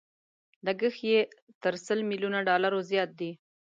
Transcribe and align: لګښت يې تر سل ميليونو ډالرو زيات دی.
لګښت 0.65 1.01
يې 1.09 1.19
تر 1.63 1.73
سل 1.85 1.99
ميليونو 2.09 2.39
ډالرو 2.47 2.79
زيات 2.89 3.09
دی. 3.19 3.31